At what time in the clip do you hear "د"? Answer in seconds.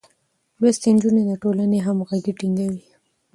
1.27-1.31